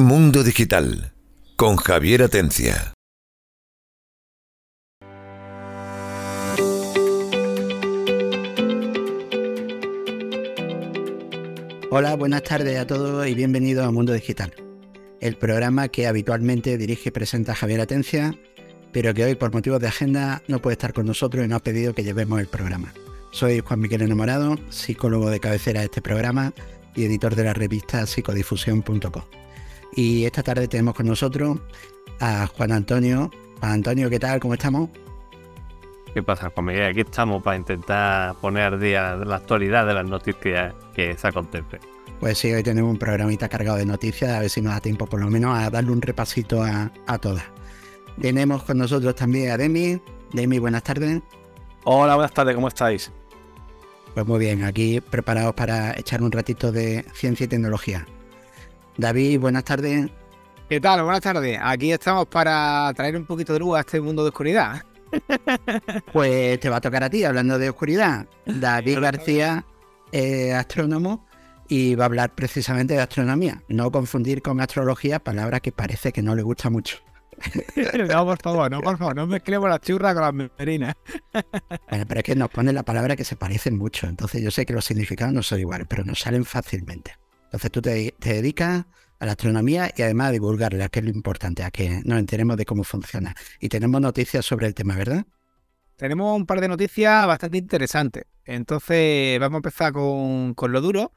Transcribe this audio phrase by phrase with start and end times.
[0.00, 1.12] Mundo Digital
[1.56, 2.94] con Javier Atencia.
[11.90, 14.54] Hola, buenas tardes a todos y bienvenidos a Mundo Digital,
[15.20, 18.34] el programa que habitualmente dirige y presenta Javier Atencia,
[18.92, 21.62] pero que hoy por motivos de agenda no puede estar con nosotros y nos ha
[21.62, 22.94] pedido que llevemos el programa.
[23.32, 26.54] Soy Juan Miguel Enamorado, psicólogo de cabecera de este programa
[26.96, 29.24] y editor de la revista psicodifusión.com.
[29.92, 31.58] Y esta tarde tenemos con nosotros
[32.20, 33.30] a Juan Antonio.
[33.60, 34.40] Juan Antonio, ¿qué tal?
[34.40, 34.90] ¿Cómo estamos?
[36.12, 36.90] ¿Qué pasa, Juan Miguel?
[36.90, 41.80] Aquí estamos para intentar poner al día la actualidad de las noticias que se acontecen.
[42.18, 45.06] Pues sí, hoy tenemos un programita cargado de noticias, a ver si nos da tiempo
[45.06, 47.44] por lo menos a darle un repasito a, a todas.
[48.20, 50.00] Tenemos con nosotros también a Demi.
[50.32, 51.22] Demi, buenas tardes.
[51.84, 53.10] Hola, buenas tardes, ¿cómo estáis?
[54.12, 58.06] Pues muy bien, aquí preparados para echar un ratito de ciencia y tecnología.
[58.96, 60.10] David, buenas tardes.
[60.68, 61.02] ¿Qué tal?
[61.02, 61.58] Buenas tardes.
[61.62, 64.84] Aquí estamos para traer un poquito de luz a este mundo de oscuridad.
[66.12, 68.26] Pues te va a tocar a ti, hablando de oscuridad.
[68.46, 69.64] David García,
[70.12, 71.26] es astrónomo,
[71.68, 73.62] y va a hablar precisamente de astronomía.
[73.68, 76.98] No confundir con astrología, palabra que parece que no le gusta mucho.
[78.08, 80.94] no, por favor, no, por favor, no mezclemos la churra con las merinas.
[81.88, 84.06] Bueno, pero es que nos pone la palabra que se parecen mucho.
[84.08, 87.16] Entonces yo sé que los significados no son iguales, pero nos salen fácilmente.
[87.50, 88.86] Entonces tú te, dedicas
[89.18, 92.56] a la astronomía y además a divulgarla, que es lo importante, a que nos enteremos
[92.56, 93.34] de cómo funciona.
[93.58, 95.26] Y tenemos noticias sobre el tema, ¿verdad?
[95.96, 98.26] Tenemos un par de noticias bastante interesantes.
[98.44, 101.12] Entonces vamos a empezar con, con lo duro.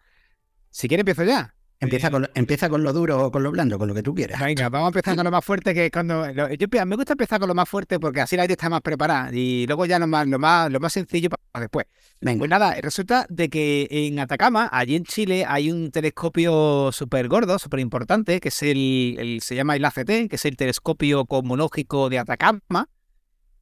[0.72, 1.53] Si quieres empiezo ya.
[1.84, 4.14] Empieza con, lo, empieza con lo duro o con lo blando, con lo que tú
[4.16, 4.40] quieras.
[4.40, 6.26] Venga, vamos a empezar con lo más fuerte que cuando.
[6.34, 8.82] lo- yo me gusta empezar con lo más fuerte porque así la gente está más
[8.82, 9.30] preparada.
[9.34, 11.86] Y luego ya lo más, lo más, lo más sencillo para después.
[12.22, 17.28] Venga, Pues nada, resulta de que en Atacama, allí en Chile, hay un telescopio súper
[17.28, 21.26] gordo, súper importante, que es el, el- se llama el ACT, que es el telescopio
[21.26, 22.88] cosmológico de Atacama.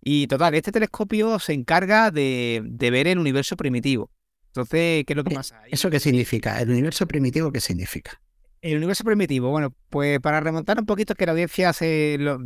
[0.03, 4.09] Y total, este telescopio se encarga de, de ver el universo primitivo.
[4.51, 5.61] Entonces, ¿qué es lo que Eh, pasa?
[5.69, 6.59] ¿eso qué significa?
[6.61, 8.21] ¿El universo primitivo qué significa?
[8.61, 12.39] El universo primitivo, bueno, pues para remontar un poquito que la audiencia se, lo-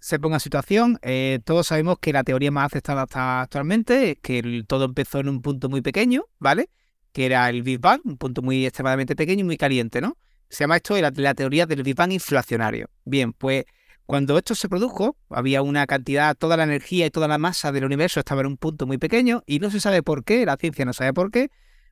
[0.00, 4.18] se ponga en situación, eh, todos sabemos que la teoría más aceptada hasta actualmente es
[4.20, 6.68] que el- todo empezó en un punto muy pequeño, ¿vale?
[7.12, 10.18] Que era el Big Bang, un punto muy extremadamente pequeño y muy caliente, ¿no?
[10.50, 12.90] Se llama esto la, la teoría del Big Bang inflacionario.
[13.04, 13.64] Bien, pues
[14.06, 17.84] cuando esto se produjo, había una cantidad, toda la energía y toda la masa del
[17.84, 20.84] universo estaba en un punto muy pequeño y no se sabe por qué, la ciencia
[20.84, 21.50] no sabe por qué,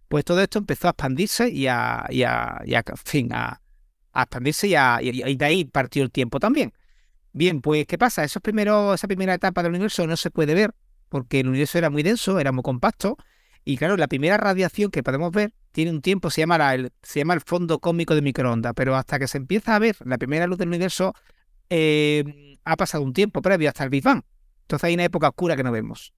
[0.09, 3.61] pues todo esto empezó a expandirse y a, y a, y a- fin, a,
[4.13, 6.73] a expandirse y, a- y- de ahí partió el tiempo también.
[7.33, 8.25] Bien, pues ¿qué pasa?
[8.25, 10.75] Esos primeros, esa primera etapa del universo no se puede ver
[11.09, 13.17] porque el universo era muy denso, era muy compacto
[13.65, 16.93] y claro, la primera radiación que podemos ver tiene un tiempo, se llama, la- el,
[17.03, 20.19] se llama el fondo cósmico de microondas, pero hasta que se empieza a ver la
[20.19, 21.15] primera luz del universo
[21.71, 24.23] eh, ha pasado un tiempo previo hasta el Big Bang.
[24.63, 26.13] Entonces hay una época oscura que no vemos.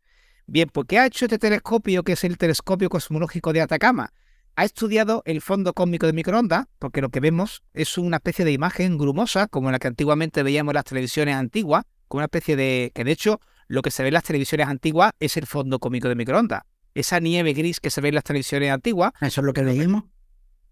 [0.46, 4.12] Bien, pues ¿qué ha hecho este telescopio, que es el telescopio cosmológico de Atacama?
[4.56, 8.52] Ha estudiado el fondo cósmico de microondas, porque lo que vemos es una especie de
[8.52, 12.92] imagen grumosa, como la que antiguamente veíamos en las televisiones antiguas, con una especie de...
[12.94, 16.08] que de hecho lo que se ve en las televisiones antiguas es el fondo cósmico
[16.08, 16.64] de microondas.
[16.94, 20.04] Esa nieve gris que se ve en las televisiones antiguas, ¿Eso es lo que leímos?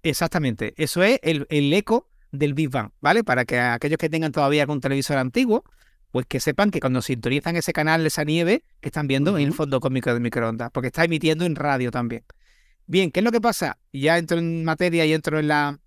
[0.02, 3.24] exactamente, eso es el, el eco del Big Bang, ¿vale?
[3.24, 5.64] Para que aquellos que tengan todavía algún televisor antiguo,
[6.10, 9.52] pues que sepan que cuando sintonizan ese canal, esa nieve, que están viendo en el
[9.52, 12.24] fondo cósmico de microondas, porque está emitiendo en radio también.
[12.86, 13.78] Bien, ¿qué es lo que pasa?
[13.92, 15.78] Ya entro en materia y entro en la...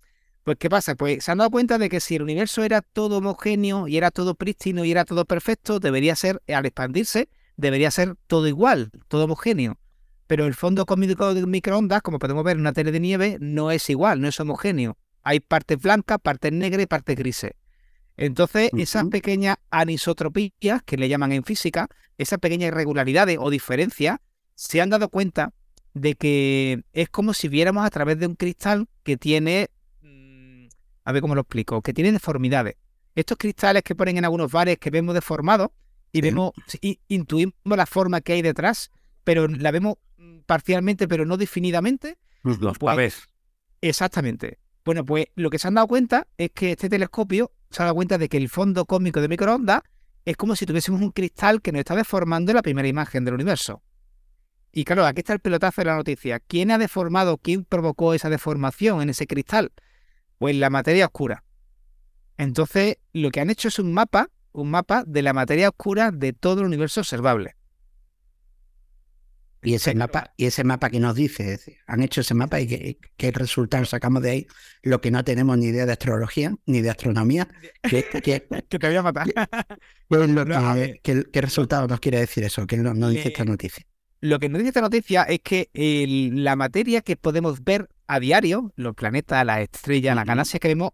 [0.42, 0.94] Pues, ¿qué pasa?
[0.94, 4.10] Pues se han dado cuenta de que si el universo era todo homogéneo y era
[4.10, 9.24] todo prístino y era todo perfecto, debería ser, al expandirse, debería ser todo igual, todo
[9.24, 9.78] homogéneo.
[10.26, 13.70] Pero el fondo cósmico de microondas, como podemos ver en una tele de nieve, no
[13.70, 14.96] es igual, no es homogéneo.
[15.24, 17.52] Hay partes blancas, partes negras y partes grises.
[18.16, 24.18] Entonces, esas pequeñas anisotropías, que le llaman en física, esas pequeñas irregularidades o diferencias,
[24.54, 25.52] se han dado cuenta
[25.94, 29.68] de que es como si viéramos a través de un cristal que tiene,
[30.02, 30.66] mm,
[31.04, 32.76] a ver cómo lo explico, que tiene deformidades.
[33.16, 35.68] Estos cristales que ponen en algunos bares que vemos deformados
[36.12, 36.22] y Sí.
[36.22, 36.52] vemos,
[37.08, 38.90] intuimos la forma que hay detrás,
[39.24, 42.16] pero la vemos mm, parcialmente, pero no definidamente.
[42.44, 43.28] Los Pues- pavés.
[43.80, 44.58] Exactamente.
[44.84, 47.94] Bueno, pues lo que se han dado cuenta es que este telescopio se ha dado
[47.94, 49.80] cuenta de que el fondo cósmico de microondas
[50.26, 53.82] es como si tuviésemos un cristal que nos está deformando la primera imagen del universo.
[54.72, 56.40] Y claro, aquí está el pelotazo de la noticia.
[56.40, 59.72] ¿Quién ha deformado, quién provocó esa deformación en ese cristal?
[60.38, 61.44] Pues la materia oscura.
[62.36, 66.32] Entonces, lo que han hecho es un mapa, un mapa de la materia oscura de
[66.32, 67.54] todo el universo observable.
[69.64, 72.98] Y ese mapa, y ese mapa que nos dice, han hecho ese mapa y qué,
[73.16, 74.46] qué resultados sacamos de ahí,
[74.82, 77.48] lo que no tenemos ni idea de astrología ni de astronomía,
[77.82, 79.26] que, que- Que te voy a matar.
[79.32, 79.34] ¿qué
[80.08, 82.66] lo No, que- resultado nos quiere decir eso?
[82.66, 83.84] ¿Qué nos, nos dice esta noticia?
[84.20, 85.68] Lo que nos dice esta noticia es que
[86.32, 90.90] la materia que podemos ver a diario, los planetas, las estrellas, las galaxias que vemos,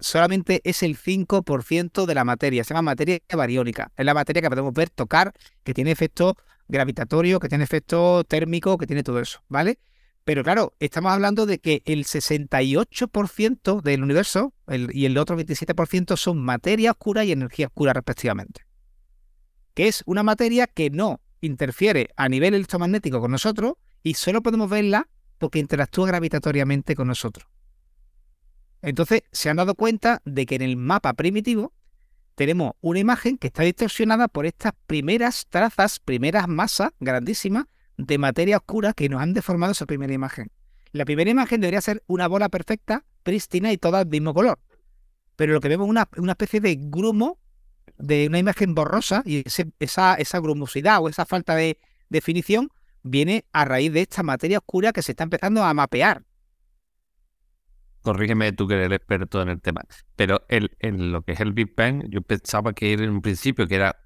[0.00, 2.64] solamente es el 5% de la materia.
[2.64, 3.90] Se llama materia bariónica.
[3.96, 5.32] Es la materia que podemos ver, tocar,
[5.64, 6.36] que tiene efecto
[6.68, 9.78] gravitatorio, que tiene efecto térmico, que tiene todo eso, ¿vale?
[10.24, 16.44] Pero claro, estamos hablando de que el 68% del universo y el otro 27% son
[16.44, 18.66] materia oscura y energía oscura respectivamente.
[19.72, 24.68] Que es una materia que no interfiere a nivel electromagnético con nosotros y solo podemos
[24.68, 27.48] verla porque interactúa gravitatoriamente con nosotros.
[28.82, 31.72] Entonces se han dado cuenta de que en el mapa primitivo
[32.38, 37.64] tenemos una imagen que está distorsionada por estas primeras trazas, primeras masas grandísimas
[37.96, 40.52] de materia oscura que nos han deformado esa primera imagen.
[40.92, 44.60] La primera imagen debería ser una bola perfecta, prístina y toda del mismo color.
[45.34, 47.40] Pero lo que vemos es una, especie de grumo
[47.98, 49.42] de una imagen borrosa y
[49.80, 51.76] esa, esa grumosidad o esa falta de
[52.08, 52.68] definición
[53.02, 56.22] viene a raíz de esta materia oscura que se está empezando a mapear.
[58.02, 59.82] Corrígeme tú que eres el experto en el tema.
[60.16, 63.20] Pero el, en lo que es el Big Bang, yo pensaba que era en un
[63.22, 63.96] principio que era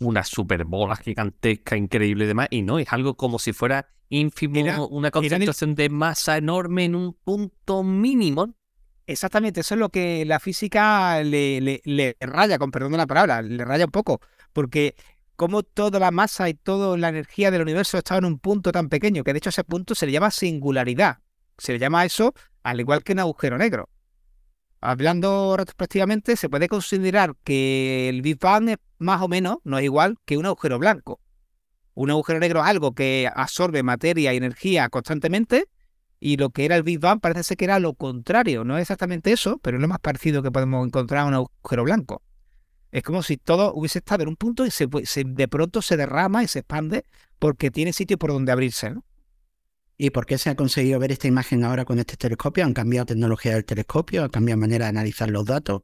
[0.00, 4.80] una superbola gigantesca, increíble y demás, y no, es algo como si fuera ínfimo, Era-
[4.82, 8.54] una el- concentración de masa enorme en un punto mínimo.
[9.06, 13.06] Exactamente, eso es lo que la física le, le- le raya, con perdón de la
[13.06, 14.20] palabra, le raya un poco,
[14.52, 14.94] porque
[15.36, 18.88] como toda la masa y toda la energía del universo está en un punto tan
[18.88, 21.18] pequeño, que de hecho ese punto se le llama singularidad,
[21.58, 23.88] se le llama eso al igual que un agujero negro.
[24.80, 29.84] Hablando retrospectivamente, se puede considerar que el Big Bang es más o menos, no es
[29.84, 31.20] igual que un agujero blanco.
[31.94, 35.66] Un agujero negro es algo que absorbe materia y energía constantemente,
[36.18, 38.64] y lo que era el Big Bang parece ser que era lo contrario.
[38.64, 41.84] No es exactamente eso, pero es lo más parecido que podemos encontrar a un agujero
[41.84, 42.22] blanco.
[42.90, 45.96] Es como si todo hubiese estado en un punto y se, se- de pronto se
[45.96, 47.04] derrama y se expande
[47.38, 48.90] porque tiene sitio por donde abrirse.
[48.90, 49.04] ¿no?
[50.04, 52.64] ¿Y por qué se ha conseguido ver esta imagen ahora con este telescopio?
[52.64, 54.24] ¿Han cambiado tecnología del telescopio?
[54.24, 55.82] ¿Han cambiado manera de analizar los datos?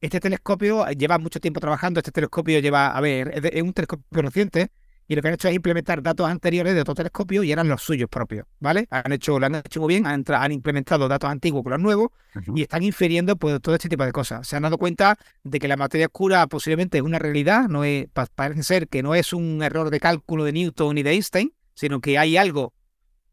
[0.00, 1.98] Este telescopio lleva mucho tiempo trabajando.
[1.98, 4.70] Este telescopio lleva, a ver, es, de- es un telescopio reciente
[5.08, 7.82] y lo que han hecho es implementar datos anteriores de otro telescopio y eran los
[7.82, 8.86] suyos propios, ¿vale?
[8.88, 12.10] Han hecho, lo han hecho muy bien, han, han implementado datos antiguos con los nuevos
[12.54, 14.46] y están infiriendo pues, todo este tipo de cosas.
[14.46, 18.06] Se han dado cuenta de que la materia oscura posiblemente es una realidad, no es,
[18.12, 21.52] pa- parece ser que no es un error de cálculo de Newton ni de Einstein,
[21.74, 22.74] sino que hay algo.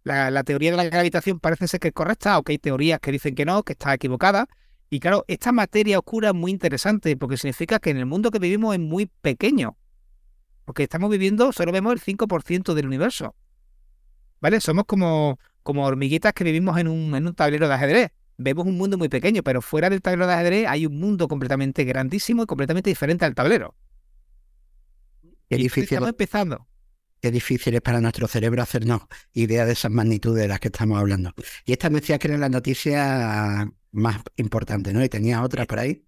[0.08, 3.12] La, la teoría de la gravitación parece ser que es correcta, aunque hay teorías que
[3.12, 4.48] dicen que no, que está equivocada.
[4.90, 8.40] Y claro, esta materia oscura es muy interesante porque significa que en el mundo que
[8.40, 9.76] vivimos es muy pequeño.
[10.64, 13.36] Porque estamos viviendo, solo vemos el 5% del universo.
[14.40, 14.62] ¿Vale?
[14.62, 18.12] Somos como, como hormiguitas que vivimos en un, en un tablero de ajedrez.
[18.38, 21.84] Vemos un mundo muy pequeño, pero fuera del tablero de ajedrez hay un mundo completamente
[21.84, 23.76] grandísimo y completamente diferente al tablero.
[25.50, 26.66] Y difícil, Estamos empezando.
[27.22, 29.02] Qué difícil es para nuestro cerebro hacernos
[29.34, 31.34] idea de esas magnitudes de las que estamos hablando.
[31.66, 35.04] Y esta me decía que era la noticia más importante, ¿no?
[35.04, 36.04] Y tenía otra por ahí.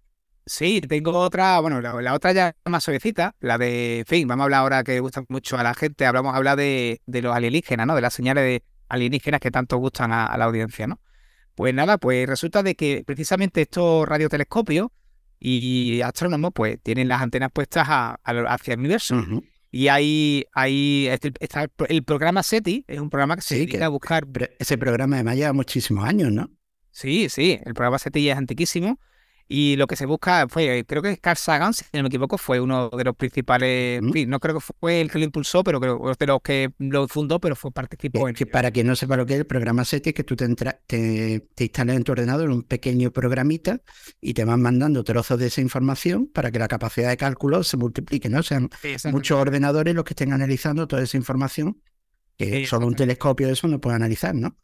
[0.46, 4.42] Sí, tengo otra, bueno, la, la otra ya más suavecita, la de, en fin, vamos
[4.42, 7.34] a hablar ahora que gusta mucho a la gente, hablamos a hablar de, de los
[7.36, 7.94] alienígenas, ¿no?
[7.94, 11.00] De las señales de alienígenas que tanto gustan a, a la audiencia, ¿no?
[11.54, 14.88] Pues nada, pues resulta de que precisamente estos radiotelescopios
[15.38, 19.14] y astrónomos pues tienen las antenas puestas a- a lo- hacia el universo.
[19.70, 23.54] Y hay, hay este- está el, pro- el programa SETI, es un programa que se
[23.54, 24.26] Sí, dedica que- a buscar
[24.58, 26.50] ese programa además lleva muchísimos años, ¿no?
[26.90, 28.98] Sí, sí, el programa SETI ya es antiquísimo
[29.52, 32.60] y lo que se busca fue, creo que Carl Sagan, si no me equivoco, fue
[32.60, 34.28] uno de los principales, ¿Mm?
[34.28, 37.08] no creo que fue el que lo impulsó, pero creo que de los que lo
[37.08, 38.52] fundó, pero fue participó Que, en que ello.
[38.52, 40.80] para quien no sepa lo que es el programa SETI, es que tú te, entra-
[40.86, 43.80] te, te instalas en tu ordenador un pequeño programita
[44.20, 47.76] y te van mandando trozos de esa información para que la capacidad de cálculo se
[47.76, 48.44] multiplique, ¿no?
[48.44, 51.82] Sean Sí, muchos ordenadores los que estén analizando toda esa información
[52.38, 54.56] que Sí, solo un telescopio de eso no puede analizar, ¿no?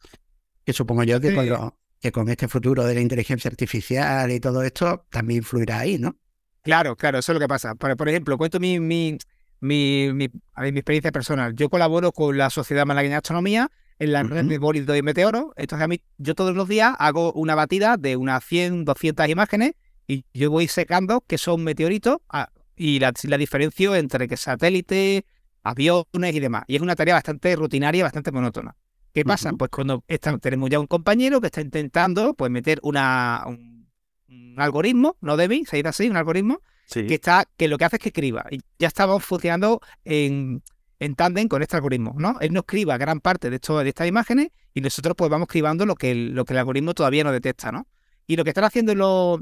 [0.65, 1.35] Que supongo yo que, Sí.
[1.35, 5.79] con lo- que con este futuro de la inteligencia artificial y todo esto también influirá
[5.79, 6.17] ahí, ¿no?
[6.61, 7.75] Claro, claro, eso es lo que pasa.
[7.75, 9.17] Por, por ejemplo, cuento mi, mi,
[9.61, 11.55] mi, mi- a ver, mi experiencia personal.
[11.55, 15.45] Yo colaboro con la Sociedad Malagueña de Astronomía en la red de bólidos y meteoros.
[15.55, 19.71] Entonces, a mí, yo todos los días hago una batida de unas 100, 200 imágenes
[20.07, 25.25] y yo voy secando que son meteoritos ah, y la, la diferencio entre que satélite,
[25.63, 26.63] aviones y demás.
[26.67, 28.75] Y es una tarea bastante rutinaria, bastante monótona.
[29.17, 29.51] ¿Qué pasa?
[29.53, 33.89] Pues cuando está- tenemos ya un compañero que está intentando pues meter una, un,
[34.29, 37.07] un algoritmo, no de mí, se dice así, un algoritmo, Sí.
[37.07, 38.45] que está que lo que hace es que escriba.
[38.51, 40.61] Y ya estamos funcionando en,
[40.99, 42.37] en tándem con este algoritmo, ¿no?
[42.41, 45.87] Él nos escriba gran parte de, esto, de estas imágenes y nosotros pues vamos escribando
[45.87, 47.87] lo que el, lo que el algoritmo todavía no detecta, ¿no?
[48.27, 49.39] Y lo que están haciendo los,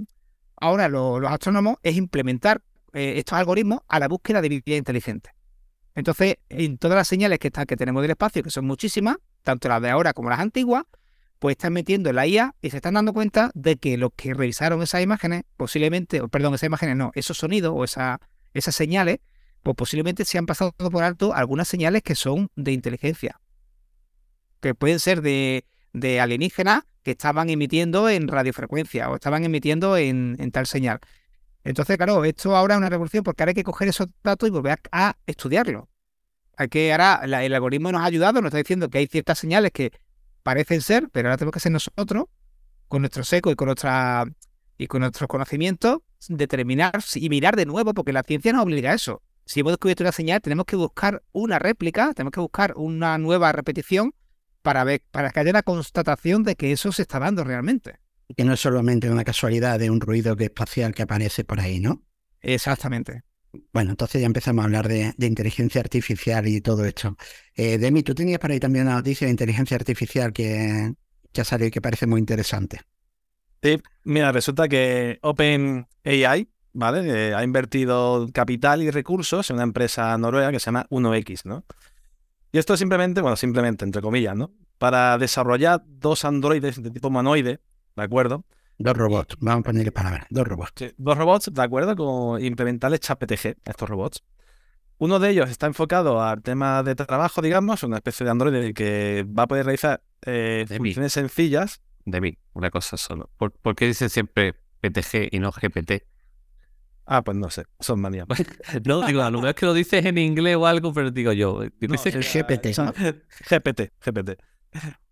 [0.55, 2.61] ahora los, astrónomos es implementar
[2.93, 5.31] eh, estos algoritmos a la búsqueda de vida inteligente.
[5.95, 9.69] Entonces, en todas las señales que, están, que tenemos del espacio, que son muchísimas, tanto
[9.69, 10.83] las de ahora como las antiguas,
[11.39, 14.33] pues están metiendo en la IA y se están dando cuenta de que los que
[14.33, 18.19] revisaron esas imágenes, posiblemente, perdón, esas imágenes no, esos sonidos o esa,
[18.53, 19.19] esas señales,
[19.63, 23.39] pues posiblemente se han pasado por alto algunas señales que son de inteligencia,
[24.59, 30.37] que pueden ser de, de alienígenas que estaban emitiendo en radiofrecuencia o estaban emitiendo en,
[30.51, 30.99] tal señal.
[31.63, 34.51] Entonces, claro, esto ahora es una revolución porque ahora hay que coger esos datos y
[34.51, 35.85] volver a, estudiarlos.
[36.57, 39.71] Hay que, ahora el algoritmo nos ha ayudado, nos está diciendo que hay ciertas señales
[39.71, 39.91] que
[40.43, 42.25] parecen ser, pero ahora tenemos que ser nosotros,
[42.87, 44.25] con nuestro seco y con nuestra
[44.77, 48.95] y con nuestros conocimientos, determinar y mirar de nuevo, porque la ciencia nos obliga a
[48.95, 53.17] eso si hemos descubierto una señal, tenemos que buscar una réplica, tenemos que buscar una
[53.17, 54.13] nueva repetición
[54.61, 57.99] para ver, para que haya una constatación de que eso se está dando realmente.
[58.35, 62.01] Que no es solamente una casualidad de un ruido espacial que aparece por ahí, ¿no?
[62.41, 63.23] Exactamente.
[63.73, 67.15] Bueno, entonces ya empezamos a hablar de, inteligencia artificial y todo esto.
[67.55, 70.93] Eh, Demi, tú tenías por ahí también una noticia de inteligencia artificial que,
[71.31, 72.81] que ha salido y que parece muy interesante.
[73.61, 77.33] Sí, mira, resulta que OpenAI ¿vale?
[77.33, 81.65] ha invertido capital y recursos en una empresa noruega que se llama 1X, ¿no?
[82.51, 84.51] Y esto simplemente, bueno, simplemente, entre comillas, ¿no?
[84.77, 87.59] Para desarrollar dos androides de tipo humanoide,
[87.95, 88.45] ¿de acuerdo?
[88.77, 90.93] Dos robots, vamos a ponerle palabras, dos robots.
[90.97, 91.95] dos robots, ¿de acuerdo?
[91.95, 94.23] Con implementarles ChatPTG a estos robots.
[94.97, 99.25] Uno de ellos está enfocado al tema de trabajo, digamos, una especie de androide que
[99.27, 101.81] va a poder realizar eh, funciones sencillas.
[102.05, 103.29] De mí, una cosa solo.
[103.37, 106.03] ¿Por, ¿Por, qué dicen siempre PTG y no GPT?
[107.05, 108.25] Ah, pues no sé, son manías.
[108.85, 111.31] no, digo, a lo mejor es que lo dices en inglés o algo, pero digo
[111.33, 111.61] yo.
[111.79, 112.67] dices GPT.
[113.49, 114.41] GPT, GPT.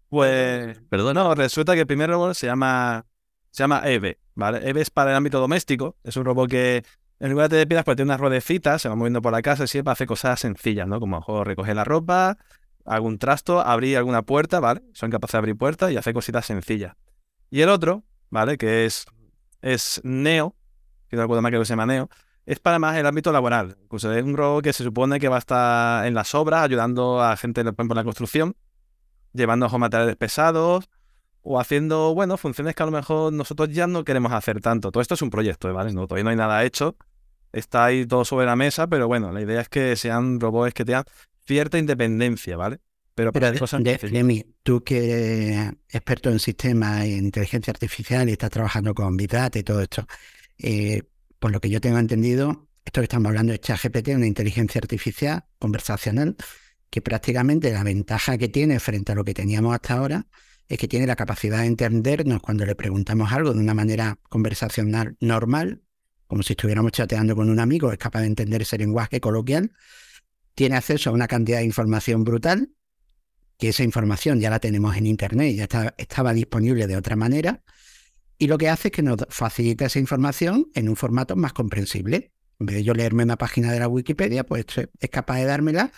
[0.09, 3.05] Pues, perdón, no, resulta que el primer robot se llama,
[3.53, 4.67] se llama Eve, ¿vale?
[4.67, 6.83] Eve es para el ámbito doméstico, es un robot que
[7.19, 9.67] en lugar de piedras pues tiene unas ruedecitas, se va moviendo por la casa y
[9.67, 10.99] siempre hace cosas sencillas, ¿no?
[10.99, 12.39] Como mejor recoger la ropa,
[12.83, 14.81] algún trasto, abrir alguna puerta, ¿vale?
[14.93, 16.95] Son capaces de abrir puertas y hacer cositas sencillas.
[17.51, 18.57] Y el otro, ¿vale?
[18.57, 19.05] Que es,
[19.61, 20.55] es Neo,
[21.07, 22.09] que no recuerdo más que se llama Neo,
[22.47, 23.77] es para más el ámbito laboral.
[23.83, 27.21] Incluso es un robot que se supone que va a estar en las obras, ayudando
[27.21, 28.55] a gente, por ejemplo, en la construcción,
[29.31, 30.89] llevando materiales pesados
[31.43, 34.91] o haciendo, bueno, funciones que a lo mejor nosotros ya no queremos hacer tanto.
[34.91, 35.93] Todo esto es un proyecto, ¿vale?
[35.93, 36.95] No, todavía no hay nada hecho.
[37.51, 40.85] Está ahí todo sobre la mesa, pero bueno, la idea es que sean robots que
[40.85, 41.03] tengan
[41.45, 42.79] cierta independencia, ¿vale?
[43.13, 48.49] Pero, pero cosas de, tú que eres experto en sistemas e inteligencia artificial y estás
[48.49, 50.07] trabajando con Big Data y todo esto,
[50.57, 51.03] eh,
[51.37, 55.43] por lo que yo tengo entendido, esto que estamos hablando es ChatGPT, una inteligencia artificial
[55.59, 56.35] conversacional,
[56.89, 60.25] que prácticamente la ventaja que tiene frente a lo que teníamos hasta ahora
[60.73, 65.15] es que tiene la capacidad de entendernos cuando le preguntamos algo de una manera conversacional
[65.19, 65.83] normal,
[66.25, 69.71] como si estuviéramos chateando con un amigo, es capaz de entender ese lenguaje coloquial,
[70.55, 72.71] tiene acceso a una cantidad de información brutal,
[73.59, 77.61] que esa información ya la tenemos en Internet, ya estaba disponible de otra manera,
[78.39, 82.33] y lo que hace es que nos facilita esa información en un formato más comprensible.
[82.59, 84.65] En vez de yo leerme una página de la Wikipedia, pues
[84.99, 85.91] es capaz de dármela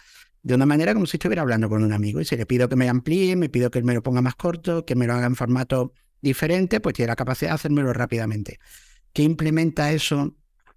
[0.46, 2.22] de una manera como si estuviera hablando con un amigo.
[2.22, 4.86] Y si le pido que me amplíe, me pido que me lo ponga más corto,
[4.86, 8.60] que me lo haga en formato diferente, pues tiene la capacidad de hacérmelo rápidamente.
[9.12, 10.36] ¿Qué implementa eso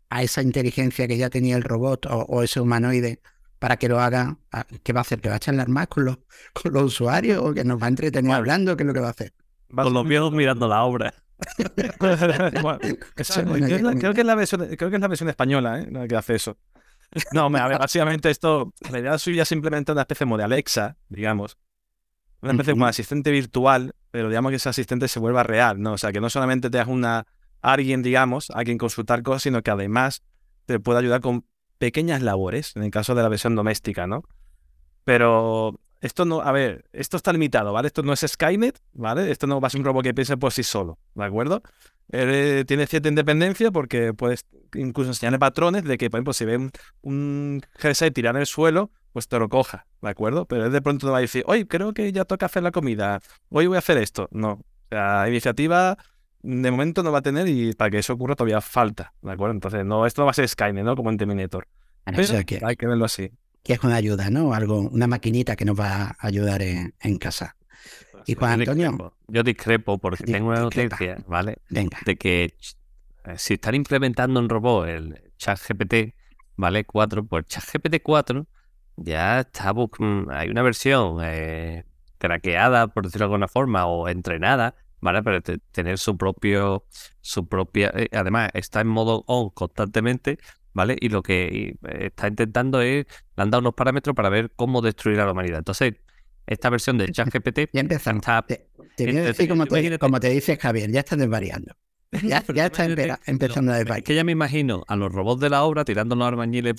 [0.09, 3.21] a esa inteligencia que ya tenía el robot o, ese humanoide
[3.59, 4.39] para que lo haga?
[4.83, 5.21] ¿Qué va a hacer?
[5.21, 6.19] ¿Que va a charlar más con los,
[6.55, 8.75] con los usuarios o que nos va a entretener hablando?
[8.75, 9.35] ¿Qué es lo que va a hacer?
[9.71, 11.13] Con los viejos mirando la obra.
[11.99, 15.89] creo, que es la versión, creo que es la versión española ¿eh?
[15.91, 16.57] la que hace eso.
[17.33, 21.59] No, a ver, básicamente esto, la idea suya es simplemente una especie de Alexa, digamos.
[22.41, 25.93] Una especie como asistente virtual, pero digamos que ese asistente se vuelva real, ¿no?
[25.93, 27.27] O sea, que no solamente te hagas una
[27.61, 30.23] alguien, digamos, a quien consultar cosas, sino que además
[30.67, 31.45] te puede ayudar con
[31.79, 34.23] pequeñas labores, en el caso de la versión doméstica, ¿no?
[35.05, 37.89] Pero esto no, a ver, esto está limitado, ¿vale?
[37.89, 39.31] Esto no es Skynet, ¿vale?
[39.31, 41.63] Esto no va a ser un robot que piense por sí solo, ¿de acuerdo?
[42.11, 46.57] Eh, tiene cierta independencia porque puedes incluso enseñarle patrones de que, por ejemplo, si ve
[46.57, 46.71] un,
[47.03, 50.47] un jersey tirar en el suelo, pues te lo coja, ¿de acuerdo?
[50.47, 52.71] Pero él de pronto no va a decir, oye, creo que ya toca hacer la
[52.71, 54.29] comida, hoy voy a hacer esto.
[54.31, 55.97] No, sea, iniciativa
[56.43, 59.55] de momento no va a tener y para que eso ocurra todavía falta, ¿de acuerdo?
[59.55, 60.97] Entonces, no, esto no va a ser Skynet, ¿no?
[60.97, 61.67] Como en Terminator.
[62.05, 63.31] Pero hay que verlo así
[63.69, 64.55] que es una ayuda, ¿no?
[64.55, 67.55] Algo, una maquinita que nos va a ayudar en, casa.
[68.29, 69.15] Y Juan Antonio.
[69.27, 71.57] Yo discrepo porque tengo una noticia, ¿vale?
[71.71, 71.97] Venga.
[72.05, 72.55] De que
[73.25, 76.15] eh, si están implementando un robot el ChatGPT,
[76.57, 76.85] ¿vale?
[76.85, 78.47] 4, pues ChatGPT 4
[78.97, 81.87] ya está, mm, hay una versión eh,
[82.19, 85.23] craqueada, por decirlo de alguna forma, o entrenada, ¿vale?
[85.23, 86.85] Para tener su propio,
[87.23, 90.39] su propia, eh, además está en modo on constantemente,
[90.75, 90.99] ¿vale?
[91.01, 93.07] Y lo que está intentando es,
[93.37, 95.61] le han dado unos parámetros para ver cómo destruir a la humanidad.
[95.61, 95.95] Entonces,
[96.49, 98.25] esta versión de ChatGPT ya empezamos.
[98.47, 98.67] te,
[98.99, 101.75] voy a decir como te, como te dice Javier, ya estás desvariando.
[102.23, 102.87] Ya, ya está
[103.27, 103.99] empezando a desvariar.
[103.99, 106.77] Es que ya me imagino a los robots de la obra tirando los armañiles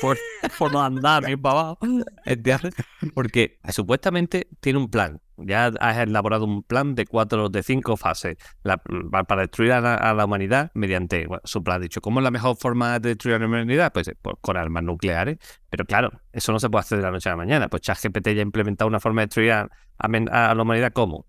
[0.00, 0.16] por,
[0.56, 1.78] por no andar bien para abajo.
[3.14, 5.20] Porque supuestamente tiene un plan.
[5.38, 10.70] Ya has elaborado un plan de cuatro, de cinco fases para destruir a la, humanidad
[10.74, 11.80] mediante su plan.
[11.80, 13.92] Dicho, ¿cómo es la mejor forma de destruir a la humanidad?
[13.92, 15.38] Pues, pues, con armas nucleares.
[15.70, 17.68] Pero claro, eso no se puede hacer de la noche a la mañana.
[17.68, 19.68] Pues ChatGPT ya ha implementado una forma de destruir a,
[19.98, 20.92] la humanidad.
[20.92, 21.26] ¿Cómo?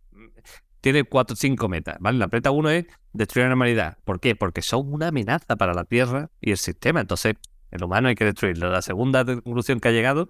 [0.82, 2.18] tiene cuatro cinco metas, ¿vale?
[2.18, 3.98] La meta uno es destruir a la humanidad.
[4.06, 4.36] ¿Por qué?
[4.36, 7.02] Porque son una amenaza para la Tierra y el sistema.
[7.02, 7.36] Entonces,
[7.72, 8.70] el humano hay que destruirlo.
[8.72, 10.30] La segunda conclusión que ha llegado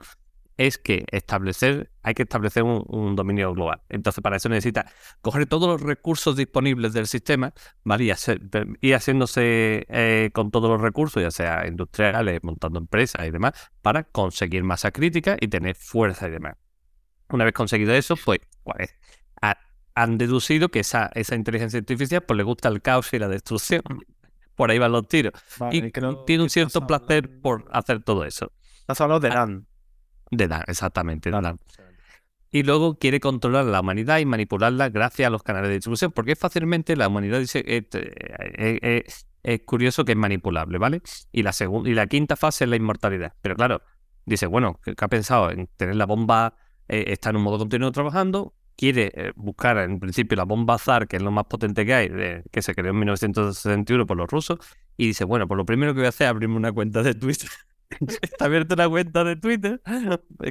[0.60, 3.82] es que establecer, hay que establecer un, dominio global.
[3.88, 7.54] Entonces, para eso necesita coger todos los recursos disponibles del sistema,
[7.86, 8.04] ¿vale?
[8.04, 8.42] Y, hacer,
[8.94, 14.64] haciéndose eh, con todos los recursos, ya sea industriales, montando empresas y demás, para conseguir
[14.64, 16.58] masa crítica y tener fuerza y demás.
[17.30, 18.94] Una vez conseguido eso, pues, pues
[19.96, 23.82] han deducido que esa, esa inteligencia artificial pues, le gusta el caos y la destrucción.
[24.56, 25.32] Por ahí van los tiros.
[25.72, 25.90] y
[26.26, 28.52] tiene un cierto placer por hacer todo eso.
[28.88, 29.69] Has hablado de ah, Dan.
[30.32, 31.32] De Dan, exactamente.
[31.32, 31.60] Dan.
[32.52, 36.36] Y luego quiere controlar la humanidad y manipularla gracias a los canales de distribución, porque
[36.36, 39.04] fácilmente la humanidad dice, eh, eh, eh,
[39.44, 41.02] es curioso que es manipulable, ¿vale?
[41.32, 43.34] Y la, segunda y la quinta fase es la inmortalidad.
[43.42, 43.82] Pero claro,
[44.26, 45.52] dice, bueno, ¿qué, ha pensado?
[45.52, 46.56] En tener la bomba,
[46.88, 51.22] está en un modo continuo trabajando, quiere buscar en principio la bomba ZAR, que es
[51.22, 52.10] lo más potente que hay,
[52.52, 54.58] que se creó en 1961 por los rusos,
[54.98, 57.14] y dice, bueno, pues lo primero que voy a hacer es abrirme una cuenta de
[57.14, 57.50] Twitter.
[58.22, 59.82] Está abierta una cuenta de Twitter,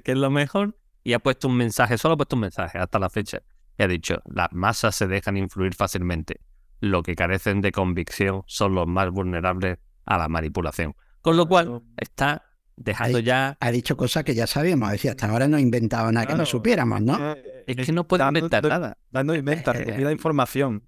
[0.04, 2.99] que es lo mejor, y ha puesto un mensaje, solo ha puesto un mensaje hasta
[2.99, 3.42] la fecha.
[3.78, 6.41] Y ha dicho, las masas se dejan influir fácilmente.
[6.80, 10.95] Lo que carecen de convicción son los más vulnerables a la manipulación.
[11.21, 12.45] Con lo cual, está
[12.76, 13.56] dejando ya...
[13.60, 16.47] Ha dicho cosas que ya sabíamos, decía, hasta ahora no ha inventado nada que no
[16.47, 17.36] supiéramos, ¿no?
[17.67, 18.99] Es que no puede inventar nada.
[19.10, 20.84] Dando inventa, la información.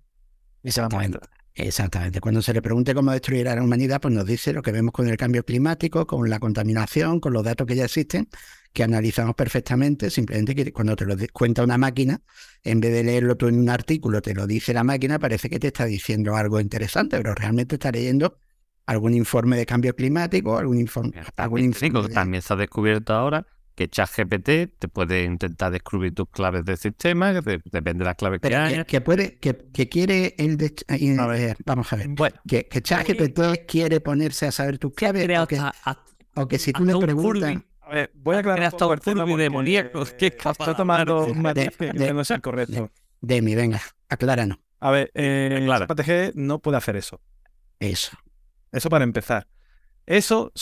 [0.62, 1.18] Exactamente.
[1.66, 2.20] Exactamente.
[2.20, 4.92] Cuando se le pregunte cómo destruir a la humanidad, pues nos dice lo que vemos
[4.92, 8.29] con el cambio climático, con la contaminación, con los datos que ya existen,
[8.73, 10.09] que analizamos perfectamente.
[10.09, 12.23] Simplemente que cuando te lo cuenta una máquina,
[12.64, 15.59] en vez de leerlo tú en un artículo, te lo dice la máquina, parece que
[15.59, 18.38] te está diciendo algo interesante, pero realmente está leyendo
[18.87, 21.12] algún informe de cambio climático, algún informe.
[21.37, 23.46] Algún informe También se ha descubierto ahora
[23.81, 28.55] que ChatGPT te puede intentar descubrir tus claves del sistema, depende de las claves que
[28.55, 28.85] haya.
[28.85, 32.11] Que, puede, que, quiere el de, eh, vamos a ver,
[32.47, 35.27] que, que ChatGPT quiere ponerse a saber tus claves
[36.35, 37.57] o que, si tú le preguntas...
[37.81, 42.12] A ver, voy a aclarar hasta un poco demoníacos que está tomando un matiz que
[42.12, 42.90] no es el correcto.
[43.23, 44.59] Demi, venga, acláranos.
[44.79, 47.23] A ver, eh, ChatGPT no puede hacer eso.
[47.79, 48.14] Eso.
[48.73, 49.49] Eso para empezar.
[50.05, 50.53] Eso,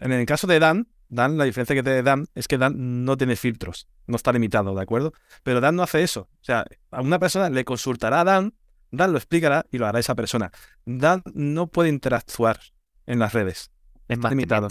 [0.00, 3.16] en el caso de Dan, Dan, la diferencia que tiene Dan es que Dan no
[3.16, 5.12] tiene filtros, no está limitado, ¿de acuerdo?
[5.42, 6.28] Pero Dan no hace eso.
[6.32, 8.54] O sea, a una persona le consultará a Dan,
[8.90, 10.50] Dan lo explicará y lo hará esa persona.
[10.84, 12.60] Dan no puede interactuar
[13.06, 13.70] en las redes.
[14.08, 14.68] Es más limitado.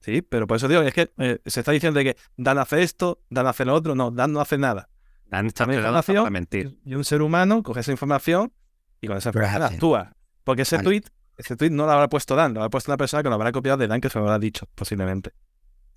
[0.00, 3.22] Sí, pero por eso digo, es que eh, se está diciendo que Dan hace esto,
[3.28, 3.94] Dan hace lo otro.
[3.94, 4.88] No, Dan no hace nada.
[5.26, 6.78] Dan está información para mentir.
[6.84, 8.52] Y un ser humano coge esa información
[9.00, 10.16] y con esa información actúa.
[10.44, 11.04] Porque ese tweet
[11.40, 13.52] ese tweet no lo habrá puesto Dan, lo habrá puesto una persona que lo habrá
[13.52, 15.32] copiado de Dan que se lo habrá dicho, posiblemente.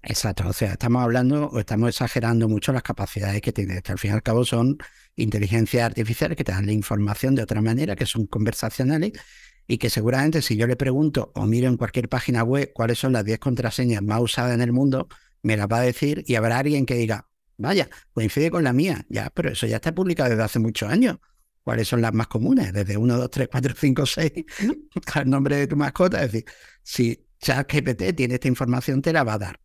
[0.01, 3.82] Exacto, o sea, estamos hablando o estamos exagerando mucho las capacidades que tiene.
[3.82, 4.77] Que al fin y al cabo son
[5.15, 9.13] inteligencias artificiales que te dan la información de otra manera, que son conversacionales
[9.65, 13.13] y que seguramente si yo le pregunto o miro en cualquier página web cuáles son
[13.13, 15.08] las 10 contraseñas más usadas en el mundo,
[15.41, 19.06] me las va a decir y habrá alguien que diga, vaya, coincide con la mía,
[19.10, 21.17] ya, pero eso ya está publicado desde hace muchos años
[21.63, 24.32] cuáles son las más comunes, desde 1, 2, 3, 4, 5, 6,
[25.13, 26.23] al nombre de tu mascota.
[26.23, 26.45] Es decir,
[26.82, 29.60] si ChatGPT tiene esta información, te la va a dar.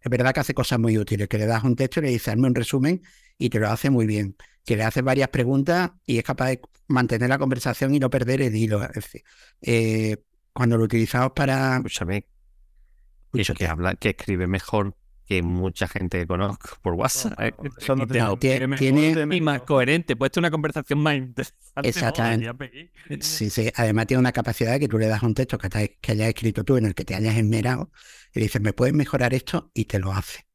[0.00, 2.28] Es verdad que hace cosas muy útiles, que le das un texto y le dices,
[2.28, 3.02] hazme un resumen
[3.36, 4.36] y te lo hace muy bien.
[4.64, 8.40] Que le haces varias preguntas y es capaz de mantener la conversación y no perder
[8.42, 8.82] el hilo.
[8.82, 9.22] Es decir,
[9.60, 10.16] eh,
[10.52, 11.76] cuando lo utilizamos para...
[11.76, 12.26] Escúchame,
[13.56, 14.96] que, habla, que escribe mejor
[15.30, 17.38] que mucha gente que conozco por WhatsApp.
[17.38, 17.54] Eh,
[18.40, 21.88] tiene, más coherente, puede una conversación más interesante.
[21.88, 22.90] Exactamente.
[23.20, 23.70] Sí, sí.
[23.76, 26.64] Además tiene una capacidad de que tú le das un texto que, que hayas escrito
[26.64, 27.92] tú en el que te hayas esmerado
[28.34, 29.70] y dices, ¿me puedes mejorar esto?
[29.72, 30.46] Y te lo hace.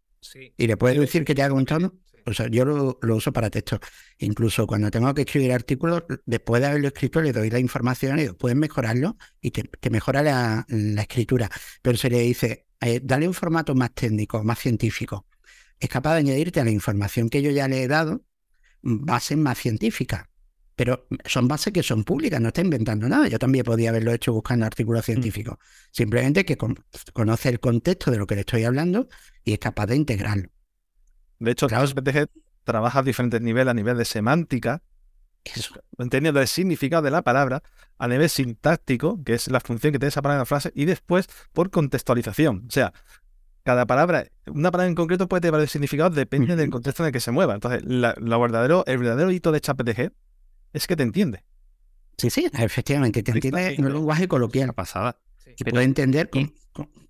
[0.57, 1.93] Y le puedes decir que te haga un tono.
[2.25, 3.79] O sea, yo lo, uso para texto.
[4.17, 8.23] Incluso cuando tengo que escribir artículos, después de haberlo escrito, le doy la información y
[8.23, 11.49] digo, puedes mejorarlo y te, mejora la, la, escritura.
[11.81, 15.25] Pero se le dice, eh, dale un formato más técnico, más científico.
[15.79, 18.23] Es capaz de añadirte a la información que yo ya le he dado
[18.81, 20.25] bases más científicas.
[20.77, 23.27] Pero son bases que son públicas, no está inventando nada.
[23.29, 25.05] Yo también podía haberlo hecho buscando artículos Mm.
[25.05, 25.57] científicos.
[25.91, 26.83] Simplemente que con-
[27.13, 29.07] conoce el contexto de lo que le estoy hablando
[29.45, 30.49] y es capaz de integrarlo.
[31.39, 31.87] De hecho, Claro.
[32.65, 34.81] Trabaja a diferentes niveles, a nivel de semántica,
[35.53, 35.75] Eso.
[35.97, 37.61] entendiendo el significado de la palabra,
[37.97, 40.85] a nivel sintáctico, que es la función que tiene esa palabra en la frase, y
[40.85, 42.65] después por contextualización.
[42.67, 42.93] O sea,
[43.63, 47.13] cada palabra, una palabra en concreto puede tener varios significados, depende del contexto en el
[47.13, 47.53] que se mueva.
[47.55, 50.11] Entonces, la- lo verdadero, el verdadero hito de ChatGPT
[50.73, 51.43] es que te entiende.
[52.17, 53.23] Sí, sí, efectivamente.
[53.23, 54.73] Te entiende en un lenguaje coloquial.
[54.73, 55.17] Pasada.
[55.57, 56.53] y puede entender con-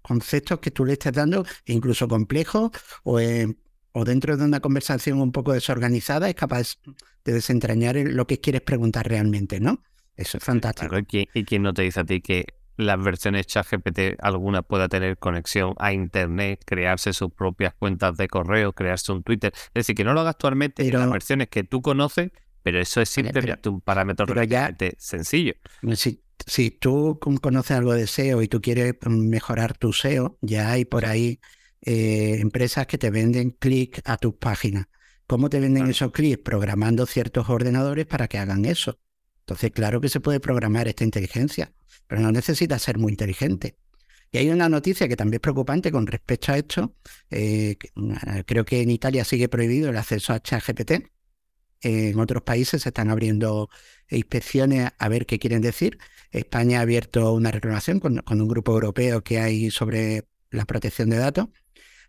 [0.04, 2.70] conceptos que tú le estés dando, incluso complejos,
[3.04, 3.58] o, en-
[3.98, 6.76] o dentro de una conversación un poco desorganizada, es capaz
[7.24, 9.82] de desentrañar lo que quieres preguntar realmente, ¿no?
[10.18, 10.90] Eso es fantástico.
[10.90, 12.46] Claro, ¿y quién, no te dice a ti que
[12.78, 18.74] las versiones ChatGPT alguna pueda tener conexión a internet, crearse sus propias cuentas de correo,
[18.74, 19.54] crearse un Twitter?
[19.68, 22.32] Es decir, que no lo haga actualmente en Pero- las versiones que tú conoces,
[22.64, 25.54] pero eso es pero- simplemente un parámetro ya- relativamente sencillo.
[25.96, 30.38] Si, si tú con- conoces algo de SEO y tú quieres mm, mejorar tu SEO,
[30.42, 31.40] ya hay por ahí
[31.86, 34.86] eh, empresas que te venden clic a tus páginas.
[35.28, 35.92] ¿Cómo te venden Claro.
[35.92, 36.40] esos clics?
[36.44, 39.00] Programando ciertos ordenadores para que hagan eso.
[39.42, 41.72] Entonces, claro que se puede programar esta inteligencia,
[42.08, 43.78] pero no necesita ser muy inteligente.
[44.32, 46.96] Y hay una noticia que también es preocupante con respecto a esto.
[47.30, 48.14] eh, mm,
[48.46, 51.12] creo que en Italia sigue prohibido el acceso a ChatGPT.
[51.82, 53.70] En otros países se están abriendo
[54.10, 56.00] inspecciones a ver qué quieren decir.
[56.32, 61.10] España ha abierto una reclamación con, con un grupo europeo que hay sobre la protección
[61.10, 61.50] de datos,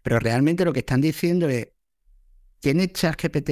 [0.07, 1.67] pero realmente lo que están diciendo es,
[2.61, 3.51] ¿tiene ChatGPT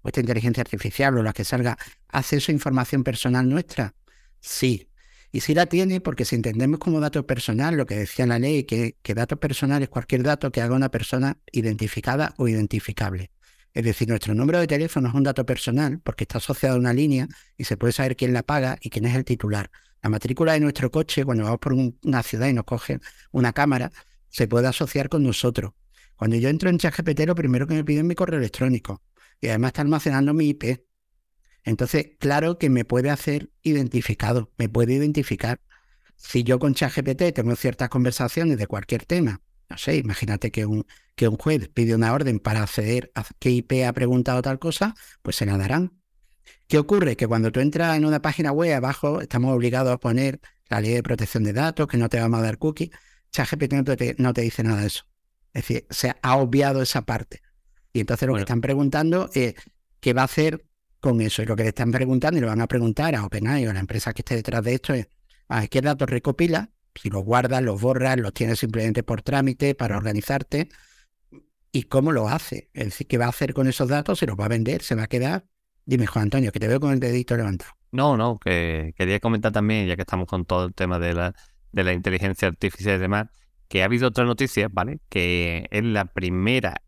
[0.00, 3.94] o esta inteligencia artificial o la que salga acceso a información personal nuestra?
[4.40, 4.90] Sí.
[5.30, 8.64] Y sí la tiene porque si entendemos como dato personal, lo que decía la ley,
[8.64, 13.30] que, que dato personal es cualquier dato que haga una persona identificada o identificable.
[13.72, 16.92] Es decir, nuestro número de teléfono es un dato personal porque está asociado a una
[16.92, 19.70] línea y se puede saber quién la paga y quién es el titular.
[20.02, 23.52] La matrícula de nuestro coche, cuando vamos por un- una ciudad y nos cogen una
[23.52, 23.92] cámara,
[24.30, 25.74] se puede asociar con nosotros.
[26.22, 29.02] Cuando yo entro en ChatGPT, lo primero que me piden es mi correo electrónico
[29.40, 30.86] y además está almacenando mi IP.
[31.64, 35.60] Entonces, claro que me puede hacer identificado, me puede identificar.
[36.14, 40.86] Si yo con ChatGPT tengo ciertas conversaciones de cualquier tema, no sé, imagínate que un,
[41.16, 44.94] que un juez pide una orden para acceder a qué IP ha preguntado tal cosa,
[45.22, 45.98] pues se la darán.
[46.68, 47.16] ¿Qué ocurre?
[47.16, 50.92] Que cuando tú entras en una página web abajo, estamos obligados a poner la ley
[50.92, 52.90] de protección de datos, que no te vamos a dar cookies.
[53.32, 55.11] ChatGPT no te, no te dice nada de eso.
[55.54, 57.40] Es decir, se ha obviado esa parte.
[57.92, 58.44] Y entonces lo Bueno.
[58.44, 59.54] que están preguntando es
[60.00, 60.64] qué va a hacer
[61.00, 61.42] con eso.
[61.42, 63.74] Y lo que le están preguntando y le van a preguntar a OpenAI o a
[63.74, 65.08] la empresa que esté detrás de esto es
[65.48, 66.70] ¿a qué datos recopila?
[66.94, 70.68] Si los guardas, los borras, los tienes simplemente por trámite para organizarte.
[71.70, 72.68] ¿Y cómo lo hace?
[72.74, 74.18] Es decir, ¿qué va a hacer con esos datos?
[74.18, 74.82] ¿Se los va a vender?
[74.82, 75.46] ¿Se va a quedar?
[75.86, 77.72] Dime, Juan Antonio, que te veo con el dedito levantado.
[77.90, 81.34] No, no, que quería comentar también, ya que estamos con todo el tema de la,
[81.72, 83.26] de la inteligencia artificial y demás,
[83.72, 85.00] que ha habido otra noticia, ¿vale?
[85.08, 86.82] Que es la primera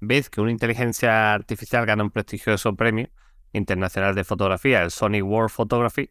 [0.00, 3.08] vez que una inteligencia artificial gana un prestigioso premio
[3.52, 6.10] internacional de fotografía, el Sony World Photography,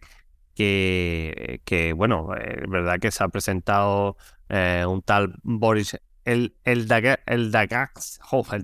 [0.55, 4.15] que, que bueno, es verdad que se ha presentado
[4.47, 8.63] eh, un tal Boris el, el, Daga- el Dagax, oh, el.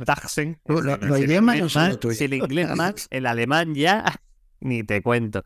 [0.66, 2.00] Lo- lo- los el idiomas no son
[2.46, 4.06] inglés más, el alemán ya,
[4.62, 5.44] ni te cuento.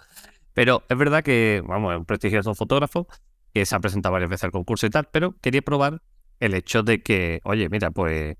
[0.53, 3.07] Pero es verdad que, vamos, es un prestigioso fotógrafo
[3.53, 6.01] que se ha presentado varias veces al concurso y tal, pero quería probar
[6.39, 8.35] el hecho de que, oye, mira, pues,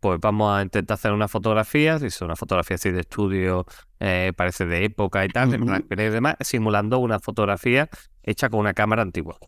[0.00, 3.66] pues vamos a intentar hacer una fotografía, si es una fotografía así de estudio,
[3.98, 5.64] eh, parece de época y tal, Ujú.
[5.64, 7.88] blanco y demás, simulando una fotografía
[8.22, 9.38] hecha con una cámara antigua.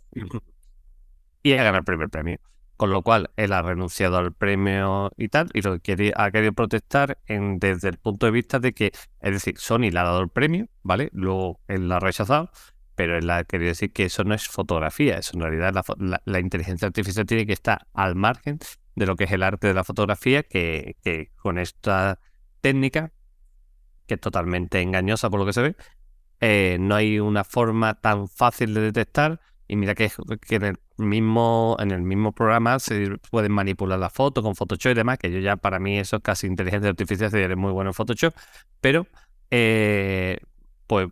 [1.42, 2.38] Y ha ganado el primer premio.
[2.76, 6.30] Con lo cual, él ha renunciado al premio y tal, y lo que quería- ha
[6.30, 8.86] querido protestar en, desde el punto de vista de que,
[9.20, 11.10] es decir, Sony le ha dado el premio, ¿vale?
[11.12, 12.50] Luego él lo ha rechazado,
[13.00, 16.38] pero él ha querido decir que eso no es fotografía, eso en realidad la, la-
[16.38, 18.58] inteligencia artificial tiene que estar al margen
[18.94, 20.96] de lo que es el arte de la fotografía, que,
[21.36, 22.20] con esta
[22.60, 23.10] técnica,
[24.06, 25.76] que es totalmente engañosa por lo que se ve,
[26.40, 29.40] eh, no hay una forma tan fácil de detectar.
[29.66, 30.10] Y mira que,
[30.46, 34.92] que en el mismo en el mismo programa se pueden manipular la foto con Photoshop
[34.92, 37.90] y demás, que yo ya para mí eso es casi inteligencia artificial, si muy bueno
[37.90, 38.34] en Photoshop,
[38.82, 39.06] pero
[39.50, 40.38] eh,
[40.86, 41.08] pues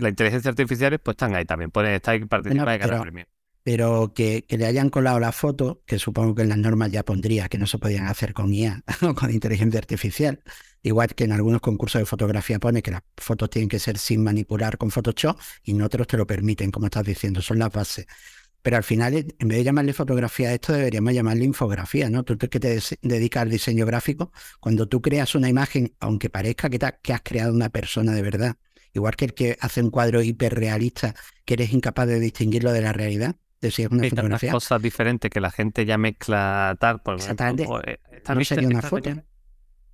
[0.00, 3.02] la inteligencia artificial pues están ahí también, pueden estar y participar Bueno, y ganar pero-
[3.02, 3.28] premios.
[3.62, 7.04] Pero que, que le hayan colado la foto, que supongo que en las normas ya
[7.04, 10.42] pondría que no se podían hacer con IA o con inteligencia artificial.
[10.82, 14.24] Igual que en algunos concursos de fotografía pone que las fotos tienen que ser sin
[14.24, 18.06] manipular con Photoshop y en otros te lo permiten, como estás diciendo, son las bases.
[18.62, 22.22] Pero al final, en vez de llamarle fotografía a esto, deberíamos llamarle infografía, ¿no?
[22.24, 26.78] Tú que te dedicas al diseño gráfico, cuando tú creas una imagen, aunque parezca que,
[27.02, 28.56] que has creado una persona de verdad,
[28.92, 32.92] igual que el que hace un cuadro hiperrealista, que eres incapaz de distinguirlo de la
[32.92, 34.52] realidad, de si es una fotografía.
[34.52, 37.00] cosas diferentes que la gente ya mezcla tal.
[37.02, 37.66] Por Exactamente.
[38.10, 39.10] esta no sería una foto.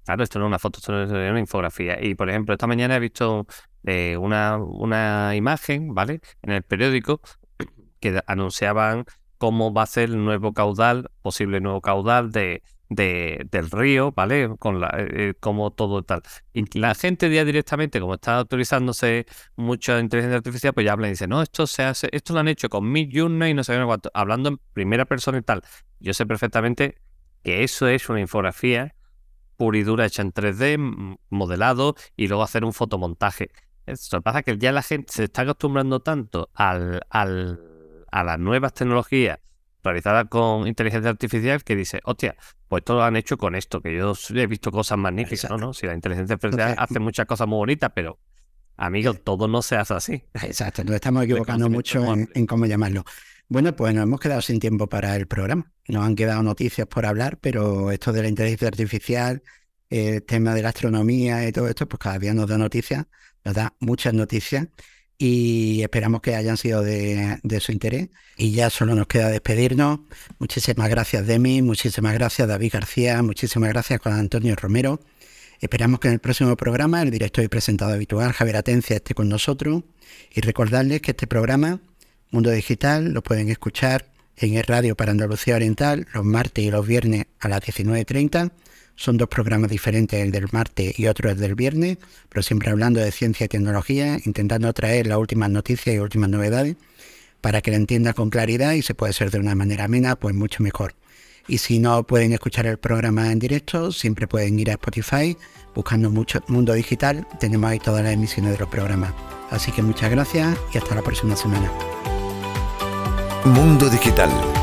[0.05, 2.03] claro, esto no es una foto, esto es una infografía.
[2.03, 3.47] Y por ejemplo, esta mañana he visto
[3.85, 6.21] eh, una, una imagen, ¿vale?
[6.43, 7.21] En el periódico
[8.01, 9.05] que anunciaban
[9.39, 14.51] cómo va a ser el nuevo caudal, posible nuevo caudal de, del río, ¿vale?
[14.59, 16.23] Con la, eh, eh, como todo tal.
[16.53, 21.13] Y la gente ya directamente, como está autorizándose mucha inteligencia artificial, pues ya hablan y
[21.13, 24.11] dicen, no, esto se hace, esto lo han hecho con mil y no sé cuánto,
[24.15, 25.63] hablando en primera persona y tal.
[26.01, 26.99] Yo sé perfectamente
[27.43, 28.95] que eso es una infografía
[29.57, 33.51] pura y dura hecha en 3D, modelado, y luego hacer un fotomontaje.
[33.87, 37.59] Eso pasa que ya la gente se está acostumbrando tanto al, al
[38.11, 39.39] a las nuevas tecnologías
[39.87, 42.37] realizadas con inteligencia artificial que dice, hostia,
[42.69, 45.73] pues todo lo han hecho con esto, que yo he visto cosas magníficas, ¿no?
[45.73, 48.19] Si la inteligencia artificial hace muchas cosas muy bonitas, pero
[48.77, 50.25] amigo, todo no se hace así.
[50.35, 53.05] Exacto, nos estamos equivocando mucho en, cómo llamarlo.
[53.49, 55.73] Bueno, pues nos hemos quedado sin tiempo para el programa.
[55.89, 59.43] Nos han quedado noticias por hablar, pero esto de la inteligencia artificial,
[59.89, 63.07] el tema de la astronomía y todo esto, pues cada día nos da noticias,
[63.45, 64.67] nos da muchas noticias
[65.19, 68.09] y esperamos que hayan sido de, su interés.
[68.37, 70.01] Y ya solo nos queda despedirnos.
[70.39, 75.01] Muchísimas gracias, Demi, muchísimas gracias, David García, muchísimas gracias, Juan Antonio Romero.
[75.61, 79.29] Esperamos que en el próximo programa el director y presentador habitual, Javier Atencia, esté con
[79.29, 79.85] nosotros.
[80.35, 81.81] Y recordarles que este programa,
[82.31, 86.87] Mundo Digital, lo pueden escuchar en el radio para Andalucía Oriental los martes y los
[86.87, 88.53] viernes a las 19.30
[88.97, 93.01] son dos programas diferentes, el del martes y otro el del viernes, pero siempre hablando
[93.01, 96.77] de ciencia y tecnología, intentando traer las últimas noticias y últimas novedades
[97.41, 100.35] para que la entienda con claridad y se puede hacer de una manera amena, pues
[100.35, 100.95] mucho mejor.
[101.47, 105.37] Y si no pueden escuchar el programa en directo, siempre pueden ir a Spotify
[105.75, 107.27] buscando mucho Mundo Digital.
[107.39, 109.13] Tenemos ahí todas las emisiones de los programas.
[109.51, 111.71] Así que muchas gracias y hasta la próxima semana.
[113.45, 114.56] Mundo Digital